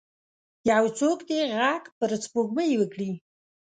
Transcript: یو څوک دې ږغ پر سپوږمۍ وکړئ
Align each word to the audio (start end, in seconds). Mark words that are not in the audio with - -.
یو 0.71 0.83
څوک 0.99 1.19
دې 1.29 1.39
ږغ 1.53 1.83
پر 1.97 2.09
سپوږمۍ 2.23 2.71
وکړئ 2.77 3.11